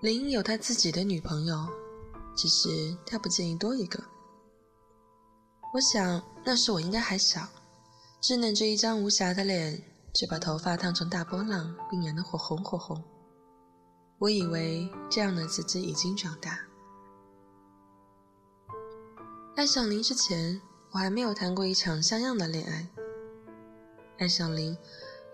[0.00, 1.66] 林有他自己的女朋友，
[2.36, 4.00] 只是他不建议多一个。
[5.74, 7.48] 我想那时我应该还小，
[8.22, 9.82] 稚嫩着一张无瑕的脸，
[10.14, 13.02] 却把头发烫成大波浪，并染得火红火红。
[14.18, 16.60] 我以为这样的自己已经长大。
[19.56, 20.60] 爱上林之前，
[20.92, 22.88] 我还没有谈过一场像样的恋爱。
[24.18, 24.78] 爱上林，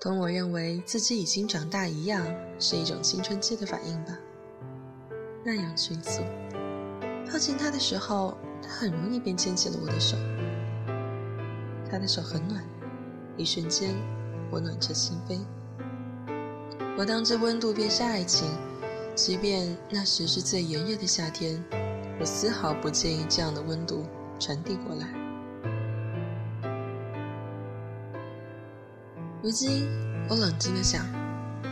[0.01, 2.27] 同我认为自己已经长大一样，
[2.59, 4.17] 是一种青春期的反应吧。
[5.47, 6.23] 那样迅速，
[7.31, 10.17] 靠近他的时候，他很容易便牵起了我的手。
[11.91, 12.65] 他的手很暖，
[13.37, 13.95] 一瞬间，
[14.51, 15.39] 我暖彻心扉。
[16.97, 18.49] 我当这温度便是爱情，
[19.15, 21.63] 即便那时是最炎热的夏天。
[22.19, 24.07] 我丝毫不介意这样的温度
[24.41, 25.07] 传递过来。
[29.43, 29.87] 如今，
[30.31, 31.05] 我冷静的想，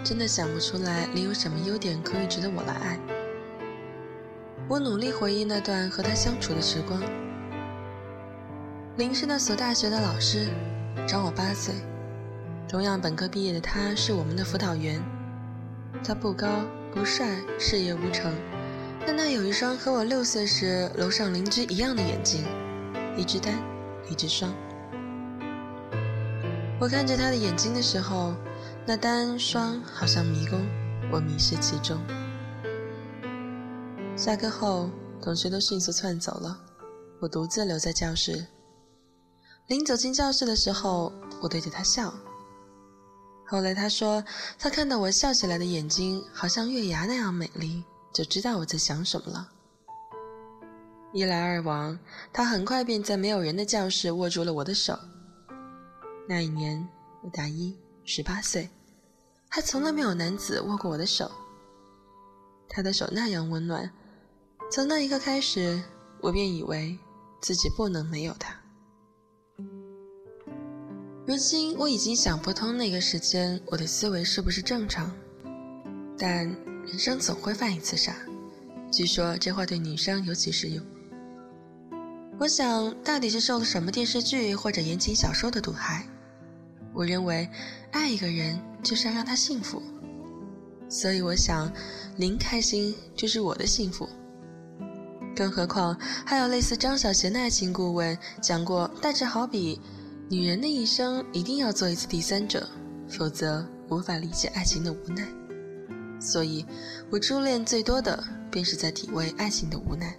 [0.04, 2.98] 真的想不出来林有什么优点可以值得我来爱。
[4.68, 7.00] 我努力回忆那段和他相处的时光。
[8.96, 10.48] 林是那所大学的老师，
[11.06, 11.74] 长我八岁。
[12.68, 15.02] 中央本科毕业的他是我们的辅导员。
[16.04, 16.48] 他不高
[16.92, 18.32] 不帅，事业无成。
[19.04, 22.44] 但他有一双和我六岁时楼上邻居一样的眼睛，
[23.16, 23.54] 一只单，
[24.08, 24.54] 一只双。
[26.78, 28.34] 我看着他的眼睛的时候，
[28.86, 30.60] 那单双好像迷宫，
[31.10, 31.98] 我迷失其中。
[34.24, 34.88] 下课后，
[35.20, 36.56] 同学都迅速窜走了，
[37.18, 38.46] 我独自留在教室。
[39.66, 42.14] 临走进教室的时候，我对着他笑。
[43.44, 44.22] 后来他说，
[44.60, 47.82] 他看到我笑起来的眼睛，好像月牙那样美丽。
[48.14, 49.48] 就知道我在想什么了。
[51.12, 51.98] 一来二往，
[52.32, 54.96] 他很快便在没有人的教室握住了我的手。
[56.28, 56.88] 那一年
[57.24, 58.70] 我大一，十八岁，
[59.48, 61.28] 还从来没有男子握过我的手。
[62.68, 63.90] 他的手那样温暖，
[64.74, 65.82] 从那一刻开始，
[66.22, 66.98] 我便以为
[67.42, 68.58] 自己不能没有他。
[71.26, 75.14] 如今我已经想不通那个时间我的思维是不是正常，
[76.16, 76.46] 但。
[76.84, 78.16] 人生总会犯一次傻，
[78.90, 80.84] 据说这话对女生尤其适用。
[82.40, 86.04] 我想，大抵是受了什么电视剧或者言情小说的毒害。
[86.92, 87.48] 我认为，
[87.92, 89.80] 爱一个人就是要让他幸福，
[90.88, 91.72] 所以我想，
[92.16, 94.08] 林开心就是我的幸福。
[95.34, 99.80] 更何况，还有类似张小娴的爱情顾问讲过，大致好比，
[100.28, 102.68] 女人的一生一定要做一次第三者，
[103.08, 105.26] 否则无法理解爱情的无奈。
[106.20, 106.64] 所以，
[107.10, 110.14] 我初恋最多的便是在体味爱情的无奈。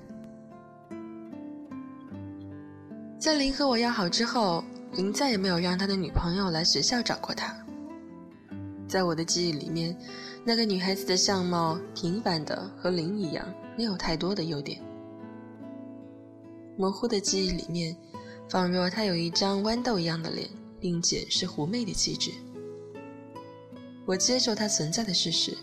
[3.19, 4.63] 在林和我要好之后，
[4.93, 7.55] 林再也没有让他的女朋友来学校找过他。
[8.87, 9.95] 在我的记忆里面，
[10.43, 13.45] 那个女孩子的相貌平凡的和林一样，
[13.77, 14.81] 没有太多的优点。
[16.83, 17.95] 模糊的记忆里面，
[18.49, 20.49] 仿若她有一张豌豆一样的脸，
[20.81, 22.29] 并且是狐媚的气质。
[24.05, 25.57] 我接受它存在的事实，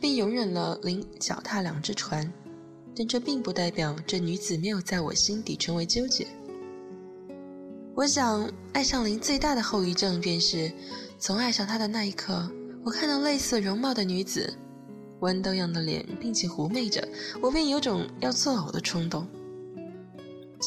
[0.00, 2.28] 并容忍了林脚踏两只船，
[2.92, 6.26] 但这并不代表这女子没有在我心底成为纠结。
[7.94, 10.72] 我想，爱上林最大的后遗症便是，
[11.20, 12.50] 从爱上她的那一刻，
[12.84, 14.52] 我看到类似容貌的女子，
[15.20, 17.08] 豌豆样的脸，并且狐媚着，
[17.40, 19.24] 我便有种要作呕的冲动。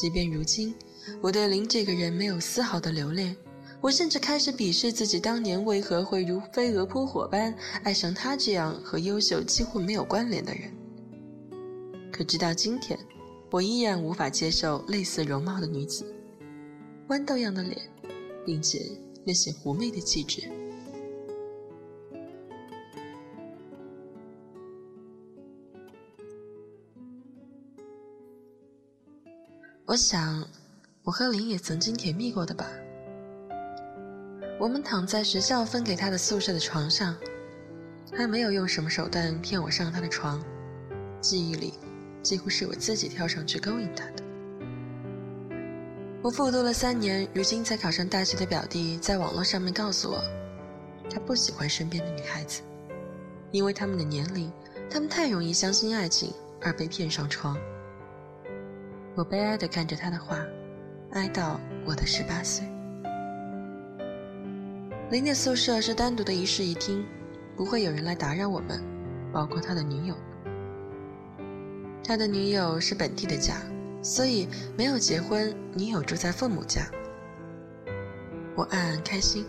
[0.00, 0.72] 即便如今，
[1.20, 3.36] 我对林这个人没有丝毫的留恋。
[3.80, 10.72] 我甚至开始鄙视自己当年为何会如飞蛾扑火般爱上他这样和优秀几乎没有关联的人。
[12.12, 12.96] 可直到今天，
[13.50, 16.04] 我依然无法接受类似容貌的女子，
[17.08, 17.76] 豌豆样的脸，
[18.46, 18.78] 并且
[19.24, 20.48] 略显狐媚的气质。
[29.88, 30.46] 我想，
[31.02, 32.66] 我和林也曾经甜蜜过的吧。
[34.60, 37.16] 我们躺在学校分给他的宿舍的床上，
[38.12, 40.44] 他没有用什么手段骗我上他的床，
[41.22, 41.72] 记忆里
[42.22, 44.22] 几乎是我自己跳上去勾引他的。
[46.20, 50.22] 我复读了三年，如今才考上大学的表弟在网络上面告诉我，
[51.08, 52.60] 他不喜欢身边的女孩子，
[53.52, 54.52] 因为他们的年龄，
[54.90, 56.30] 他们太容易相信爱情
[56.60, 57.56] 而被骗上床。
[59.18, 60.38] 我悲哀地看着他的话，
[61.10, 62.64] 哀悼我的十八岁。
[65.10, 67.04] 林的宿舍是单独的一室一厅，
[67.56, 68.80] 不会有人来打扰我们，
[69.32, 70.14] 包括他的女友。
[72.04, 73.56] 他的女友是本地的家，
[74.02, 76.82] 所以没有结婚，女友住在父母家。
[78.54, 79.44] 我暗暗开心，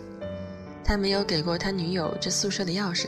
[0.82, 3.06] 他没有给过他女友这宿舍的钥匙，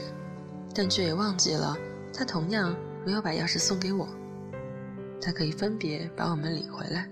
[0.73, 1.77] 但却也忘记了，
[2.15, 2.73] 他同样
[3.05, 4.07] 没有把钥匙送给我，
[5.23, 7.09] 他可以分别把我们领回来。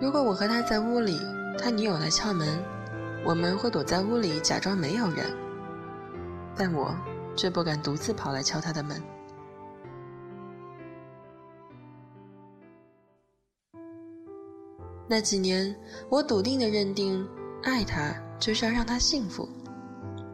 [0.00, 1.16] 如果我和他在屋里，
[1.56, 2.48] 他女友来敲门，
[3.24, 5.26] 我们会躲在屋里假装没有人，
[6.56, 6.94] 但我
[7.36, 9.00] 却不敢独自跑来敲他的门。
[15.08, 15.74] 那几年，
[16.10, 17.26] 我笃定的认定，
[17.62, 19.48] 爱他就是要让他幸福，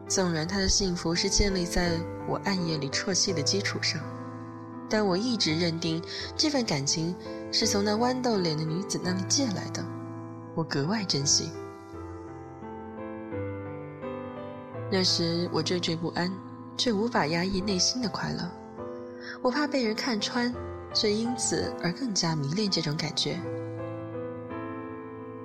[0.07, 1.91] 纵然他的幸福是建立在
[2.27, 4.01] 我暗夜里啜泣的基础上，
[4.95, 6.01] 但我一直认定
[6.37, 7.13] 这份感情。
[7.51, 9.83] 是从那豌豆脸的女子那里借来的，
[10.55, 11.51] 我格外珍惜。
[14.89, 16.31] 那时我惴惴不安，
[16.77, 18.49] 却无法压抑内心的快乐。
[19.41, 20.53] 我怕被人看穿，
[20.93, 23.37] 却因此而更加迷恋这种感觉。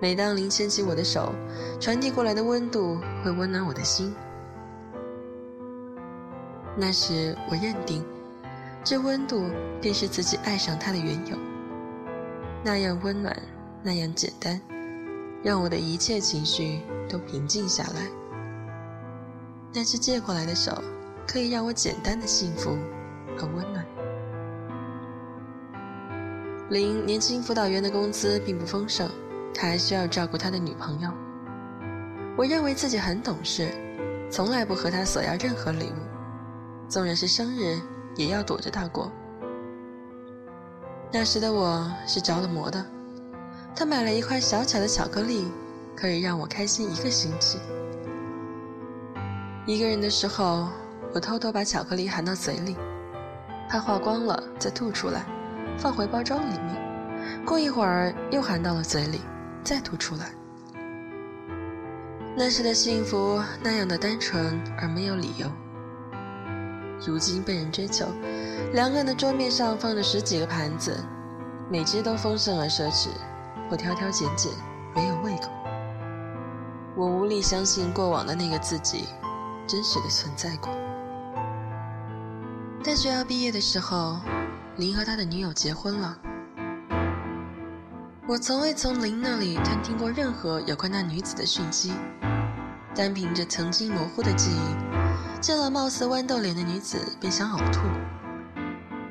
[0.00, 1.32] 每当林牵起我的手，
[1.80, 4.14] 传递过来的温度会温暖我的心。
[6.76, 8.04] 那时我认定，
[8.82, 9.44] 这温度
[9.80, 11.36] 便是自己爱上他的缘由。
[12.64, 13.36] 那样温暖，
[13.82, 14.60] 那样简单，
[15.42, 18.08] 让我的一切情绪都平静下来。
[19.72, 20.72] 那只借过来的手，
[21.26, 22.76] 可以让我简单的幸福
[23.36, 23.86] 和温暖。
[26.70, 29.08] 林年轻辅导员的工资并不丰盛，
[29.54, 31.10] 他还需要照顾他的女朋友。
[32.36, 33.68] 我认为自己很懂事，
[34.30, 37.78] 从来不和他索要任何礼物，纵然是生日，
[38.16, 39.10] 也要躲着他过。
[41.12, 42.84] 那时的我是着了魔的，
[43.74, 45.50] 他买了一块小巧的巧克力，
[45.96, 47.58] 可以让我开心一个星期。
[49.66, 50.68] 一个人的时候，
[51.12, 52.76] 我偷偷把巧克力含到嘴里，
[53.68, 55.24] 怕化光了再吐出来，
[55.78, 57.44] 放回包装里面。
[57.44, 59.20] 过一会儿又含到了嘴里，
[59.64, 60.30] 再吐出来。
[62.36, 65.50] 那时的幸福那样的单纯而没有理由，
[67.06, 68.06] 如今被人追求。
[68.72, 70.96] 两个人的桌面上放着十几个盘子，
[71.70, 73.08] 每只都丰盛而奢侈。
[73.70, 74.52] 我挑挑拣拣，
[74.94, 75.50] 没有胃口。
[76.96, 79.04] 我无力相信过往的那个自己
[79.66, 80.70] 真实的存在过。
[82.82, 84.20] 大学要毕业的时候，
[84.76, 86.18] 林和他的女友结婚了。
[88.26, 91.92] 我从未从林那里探听过任何有关那女子的讯息，
[92.94, 94.99] 单凭着曾经模糊的记忆，
[95.40, 97.80] 见了貌似豌豆脸的女子便想呕吐。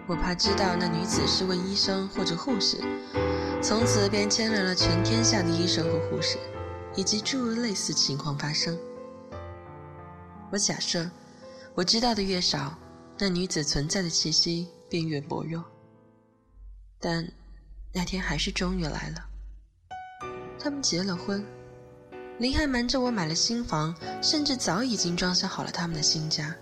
[0.05, 2.77] 我怕知道那女子是位医生或者护士，
[3.61, 6.37] 从此便牵连了全天下的医生和护士，
[6.95, 8.77] 以及诸如类似情况发生。
[10.51, 11.09] 我假设，
[11.73, 12.77] 我知道的越少，
[13.17, 15.63] 那女子存在的气息便越薄弱。
[16.99, 17.27] 但
[17.91, 19.25] 那天还是终于来了。
[20.59, 21.43] 他们结了婚，
[22.39, 26.55] 林还瞒着我买了新房，甚至早已经装修好了他们的新家。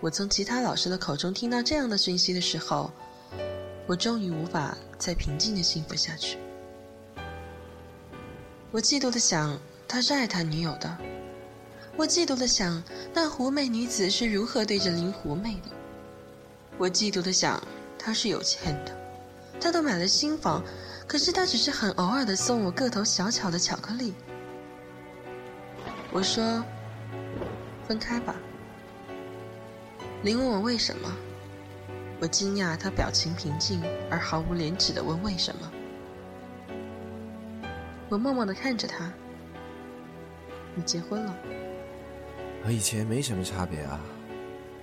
[0.00, 2.90] 我从其他老师的口中听到这样的讯息的时候，
[3.86, 6.36] 我终于无法再平静的幸福下去。
[8.70, 10.90] 我嫉妒的想，他是爱他女友的；
[11.96, 12.82] 我嫉妒的想，
[13.14, 15.70] 那狐媚女子是如何对着林狐媚的；
[16.76, 17.62] 我嫉妒的想，
[17.98, 18.94] 他是有钱的，
[19.58, 20.62] 他都买了新房，
[21.06, 24.14] 可是他只是很偶尔的送我个头小巧的巧克力。
[26.10, 26.62] 我说，
[27.86, 28.34] 分开吧。
[30.22, 31.10] 林问我为什么，
[32.20, 35.72] 我惊讶他表情平静而毫无廉耻的问为什么。
[38.08, 39.10] 我默默的看着他，
[40.74, 41.34] 你结婚了，
[42.62, 43.98] 和以前没什么差别啊。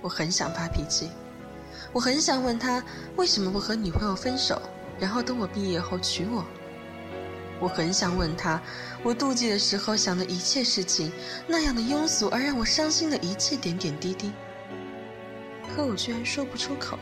[0.02, 1.10] 我很想发脾气，
[1.92, 2.82] 我很想问他
[3.16, 4.60] 为什么不和女朋友分手，
[5.00, 6.44] 然后等我毕业后娶我。
[7.58, 8.60] 我很想问他，
[9.02, 11.12] 我妒忌的时候想的一切事情，
[11.46, 14.32] 那样的庸俗而让我伤心的一切点点滴滴。
[15.74, 16.98] 可我居然说不出口。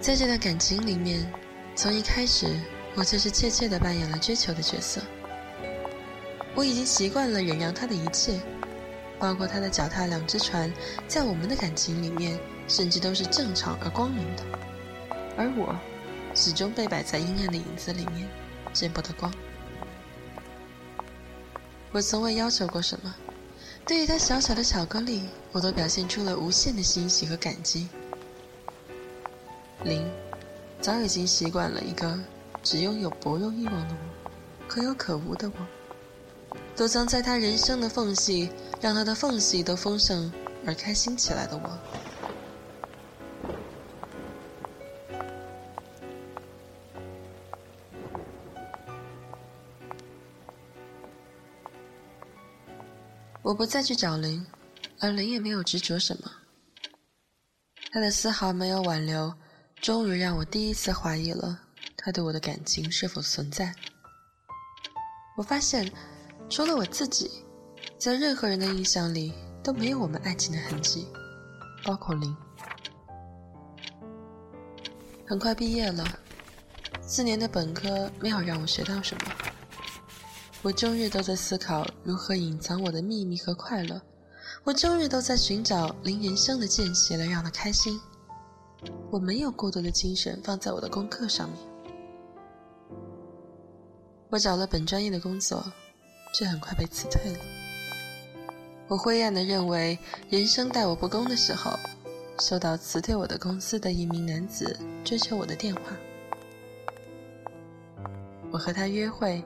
[0.00, 1.30] 在这段感情里面，
[1.76, 2.46] 从一开始
[2.94, 5.00] 我就是怯怯的扮演了追求的角色。
[6.56, 8.40] 我已经习惯了忍让他的一切，
[9.18, 10.72] 包括他的脚踏两只船，
[11.06, 12.36] 在我们的感情里面，
[12.70, 14.44] 甚至都是正常而光明的。
[15.36, 15.74] 而我，
[16.36, 18.28] 始终被摆在阴暗的影子里面，
[18.72, 19.32] 见不得光。
[21.90, 23.12] 我从未要求过什么。
[23.84, 27.88] 对于他小小的巧克力，我都表现出了无限的欣喜和感激。
[29.82, 30.08] 零
[30.80, 32.16] 早已经习惯了一个
[32.62, 34.30] 只拥有薄弱欲望的我，
[34.68, 38.48] 可有可无的我，都将在他人生的缝隙，
[38.80, 40.32] 让他的缝隙都丰盛
[40.64, 41.78] 而开心起来的我。
[53.50, 54.46] 我不再去找林，
[55.00, 56.30] 而林也没有执着什么。
[57.90, 59.34] 他的丝毫没有挽留，
[59.80, 61.58] 终于让我第一次怀疑了
[61.96, 63.74] 他对我的感情是否存在。
[65.36, 65.90] 我发现，
[66.48, 67.28] 除了我自己，
[67.98, 71.08] 在任何人的印象里都没有我们爱情的痕迹，
[71.82, 72.32] 包括林。
[75.26, 76.04] 很快毕业了，
[77.02, 79.39] 四年的本科没有让我学到什么。
[80.62, 84.00] 我终日都在思考如何隐藏我的秘密和快乐，
[84.62, 87.98] 我终日都在寻找林人生的间隙来让他开心。
[89.10, 91.58] 我没有过多的精神放在我的功课上面。
[94.28, 95.64] 我找了本专业的工作，
[96.34, 97.38] 却很快被辞退了。
[98.86, 99.98] 我灰暗的认为
[100.28, 101.72] 人生待我不公的时候。
[102.42, 104.74] 收到辞退我的公司的一名男子
[105.04, 105.82] 追求我的电话，
[108.50, 109.44] 我和他约会，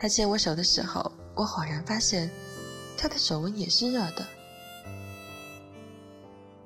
[0.00, 2.30] 他牵我手的时候，我恍然发现，
[2.96, 4.26] 他的手纹也是热的。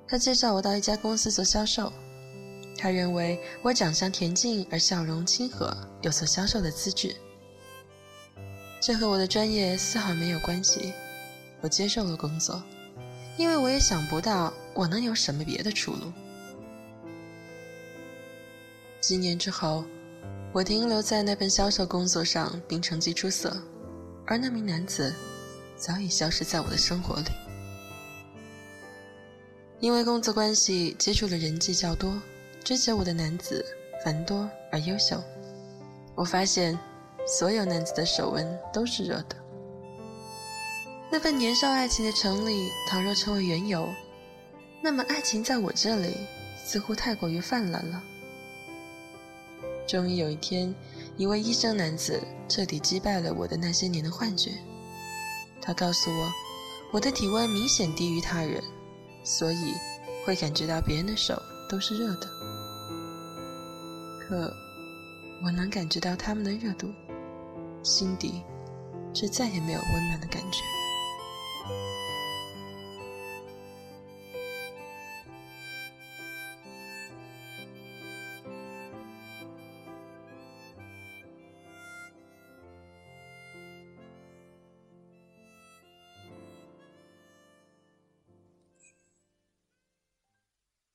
[0.06, 1.90] 他介绍我到一家公司做销售，
[2.76, 7.16] 他认为我长相恬静而笑容亲和，有做销售的资质。
[8.80, 10.92] 这和我的专业丝毫没有关系，
[11.62, 12.62] 我接受了工作。
[13.38, 16.12] 因为我也想不到我能有什么别的出路。
[19.00, 19.84] 几年之后，
[20.52, 23.56] 我停留在那份销售工作上，并成绩出色，
[24.26, 25.14] 而那名男子
[25.76, 27.30] 早已消失在我的生活里。
[29.80, 32.20] 因为工作关系，接触的人际较多，
[32.62, 33.64] 追求我的男子
[34.04, 35.18] 繁多而优秀。
[36.14, 36.78] 我发现，
[37.26, 39.36] 所有男子的手纹都是热的。
[41.10, 43.88] 那份年少爱情的成立，倘若成为缘由，
[44.82, 46.14] 那么爱情在我这里
[46.62, 48.02] 似乎太过于泛滥了。
[49.86, 50.74] 终于有一天，
[51.16, 54.50] 一位医生男子彻底击败了我的那些年的幻觉。
[55.60, 56.32] 他告诉我，
[56.92, 58.62] 我的体温明显低于他人，
[59.22, 59.74] 所以
[60.24, 62.26] 会感觉到别人的手都是热的。
[64.20, 64.52] 可
[65.44, 66.88] 我能感觉到他们的热度，
[67.82, 68.42] 心底
[69.12, 70.60] 却再也没有温暖的感觉。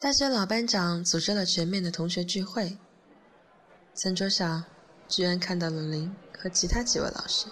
[0.07, 2.77] 大学老班长组织了全面的同学聚会，
[3.93, 4.63] 餐桌上
[5.05, 7.47] 居然看到了林和其他几位老师。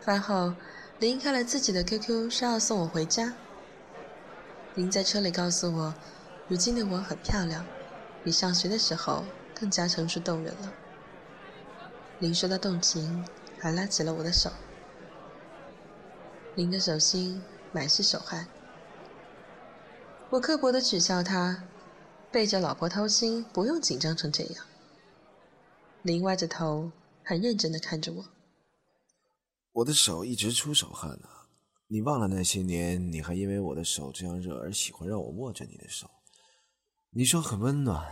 [0.00, 0.54] 饭后，
[0.98, 3.34] 林开了自己的 QQ，说要送我回家。
[4.74, 5.94] 林在车里告诉我，
[6.48, 7.62] 如今的我很漂亮，
[8.24, 9.22] 比上学的时候
[9.54, 10.72] 更加成熟动人了。
[12.20, 13.22] 林说到动情，
[13.58, 14.50] 还拉起了我的手。
[16.54, 18.48] 林的手心满是手汗。
[20.34, 21.62] 我刻薄的取笑他，
[22.32, 24.66] 背着老婆偷心，不用紧张成这样。
[26.02, 26.90] 林歪着头，
[27.22, 28.24] 很认真的看着我。
[29.70, 31.28] 我的手一直出手汗呢，
[31.86, 36.10] 你忘了那些年，你还因为我的手这样热而喜欢让我握着你的手，
[37.10, 38.04] 你说很温暖。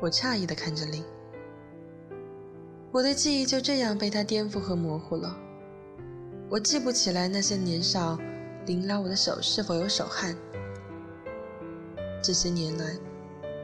[0.00, 1.04] 我诧异的看着林，
[2.92, 5.42] 我的记忆就这样被他颠覆和模糊了。
[6.48, 8.16] 我记不起来那些年少，
[8.66, 10.36] 林拉我的手是否有手汗。
[12.22, 12.96] 这些年来，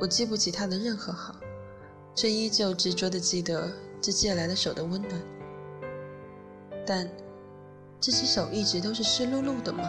[0.00, 1.36] 我记不起他的任何好，
[2.12, 3.70] 却依旧执着地记得
[4.00, 5.22] 这借来的手的温暖。
[6.84, 7.08] 但，
[8.00, 9.88] 这只手一直都是湿漉漉的吗？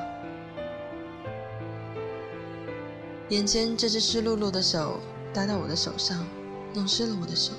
[3.29, 4.99] 眼前这只湿漉漉的手
[5.33, 6.23] 搭到我的手上，
[6.75, 7.53] 弄湿了我的手，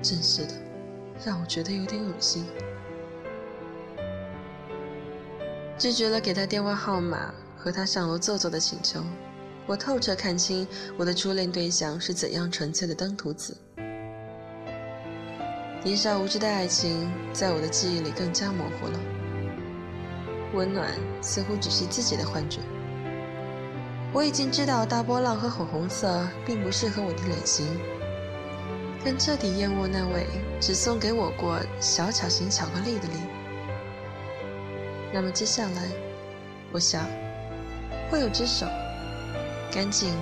[0.00, 0.54] 真是的，
[1.26, 2.46] 让我觉得有点恶心。
[5.84, 9.02] 拒绝了给他电话号码和他上楼坐坐的请求，
[9.66, 13.54] 我透彻看清我的初恋对象是怎样纯粹的登徒子。
[15.82, 18.98] 年少无知的爱情在我的记忆里更加模糊了，
[20.54, 22.60] 温暖似乎只是自己的幻觉。
[24.14, 27.66] 我已经知道大波浪和火红色并不适合我的脸型，
[29.04, 30.26] 更彻底厌恶那位
[30.58, 33.43] 只送给我过小巧型巧克力的林。
[35.14, 35.82] 那么接下来，
[36.72, 37.06] 我想
[38.10, 38.66] 会有只手，
[39.70, 40.12] 干净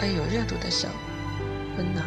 [0.00, 0.88] 而有热度的手，
[1.78, 2.04] 温暖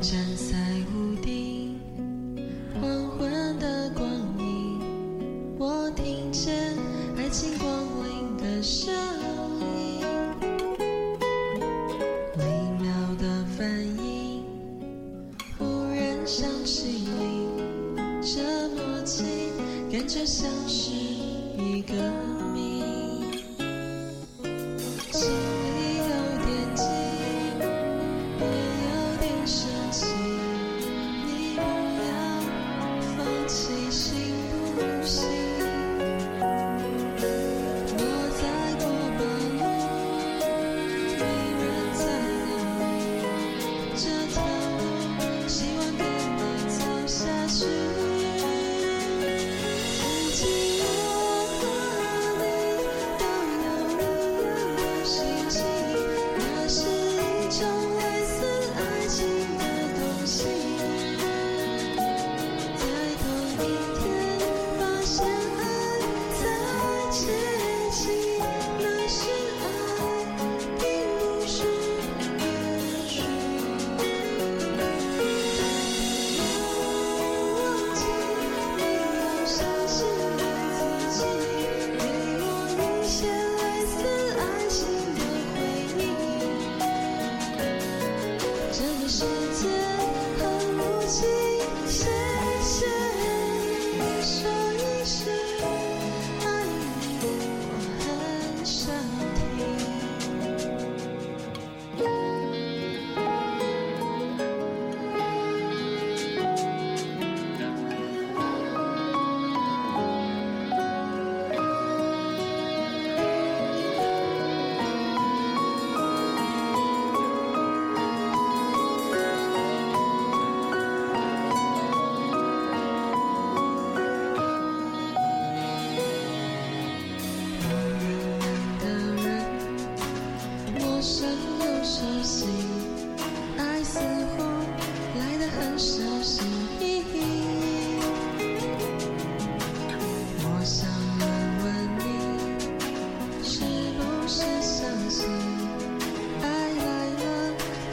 [0.00, 0.56] 站在
[0.92, 1.03] 无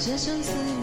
[0.04, 0.81] 这生死。